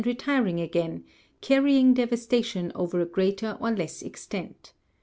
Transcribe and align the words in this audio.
101 0.03 0.15
retiring 0.15 0.59
again, 0.59 1.03
carrying 1.41 1.93
devastation 1.93 2.71
over 2.73 3.01
a 3.01 3.05
greater 3.05 3.55
or 3.61 3.69
less 3.69 4.01
extent. 4.01 4.73